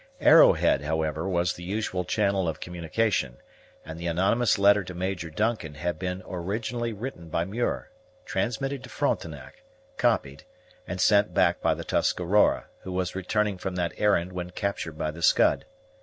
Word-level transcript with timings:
Arrowhead, 0.21 0.81
however, 0.81 1.29
was 1.29 1.53
the 1.53 1.61
usual 1.61 2.03
channel 2.03 2.47
of 2.49 2.59
communication; 2.59 3.37
and 3.85 3.99
the 3.99 4.07
anonymous 4.07 4.57
letter 4.57 4.83
to 4.83 4.95
Major 4.95 5.29
Duncan 5.29 5.75
had 5.75 5.99
been 5.99 6.23
originally 6.25 6.91
written 6.91 7.29
by 7.29 7.45
Muir, 7.45 7.91
transmitted 8.25 8.81
to 8.81 8.89
Frontenac, 8.89 9.61
copied, 9.97 10.43
and 10.87 10.99
sent 10.99 11.35
back 11.35 11.61
by 11.61 11.75
the 11.75 11.83
Tuscarora, 11.83 12.65
who 12.79 12.91
was 12.93 13.13
returning 13.13 13.59
from 13.59 13.75
that 13.75 13.93
errand 13.95 14.33
when 14.33 14.49
captured 14.49 14.97
by 14.97 15.11
the 15.11 15.21
Scud. 15.21 15.65